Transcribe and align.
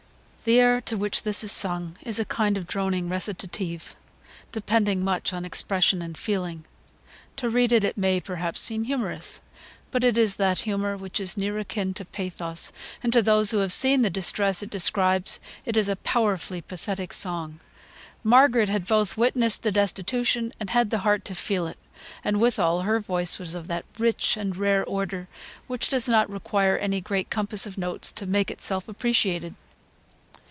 ]The 0.51 0.59
air 0.59 0.81
to 0.81 0.97
which 0.97 1.21
this 1.21 1.43
is 1.43 1.51
sung 1.51 1.97
is 2.01 2.17
a 2.17 2.25
kind 2.25 2.57
of 2.57 2.65
droning 2.65 3.09
recitative, 3.09 3.95
depending 4.51 5.05
much 5.05 5.33
on 5.33 5.45
expression 5.45 6.01
and 6.01 6.17
feeling. 6.17 6.65
To 7.37 7.47
read 7.47 7.71
it, 7.71 7.83
it 7.83 7.95
may, 7.95 8.19
perhaps, 8.19 8.59
seem 8.59 8.85
humorous; 8.85 9.39
but 9.91 10.03
it 10.03 10.17
is 10.17 10.37
that 10.37 10.61
humour 10.61 10.97
which 10.97 11.19
is 11.19 11.37
near 11.37 11.59
akin 11.59 11.93
to 11.93 12.03
pathos, 12.05 12.73
and 13.03 13.13
to 13.13 13.21
those 13.21 13.51
who 13.51 13.59
have 13.59 13.71
seen 13.71 14.01
the 14.01 14.09
distress 14.09 14.63
it 14.63 14.71
describes, 14.71 15.39
it 15.63 15.77
is 15.77 15.87
a 15.87 15.95
powerfully 15.97 16.61
pathetic 16.61 17.13
song. 17.13 17.59
Margaret 18.23 18.67
had 18.67 18.87
both 18.87 19.17
witnessed 19.17 19.61
the 19.61 19.71
destitution, 19.71 20.53
and 20.59 20.71
had 20.71 20.89
the 20.89 20.97
heart 21.05 21.23
to 21.25 21.35
feel 21.35 21.67
it; 21.67 21.77
and 22.23 22.41
withal, 22.41 22.81
her 22.81 22.99
voice 22.99 23.37
was 23.37 23.53
of 23.53 23.67
that 23.67 23.85
rich 23.99 24.37
and 24.37 24.57
rare 24.57 24.83
order, 24.83 25.27
which 25.67 25.87
does 25.87 26.09
not 26.09 26.27
require 26.31 26.79
any 26.79 26.99
great 26.99 27.29
compass 27.29 27.67
of 27.67 27.77
notes 27.77 28.11
to 28.13 28.25
make 28.25 28.49
itself 28.49 28.89
appreciated. 28.89 29.53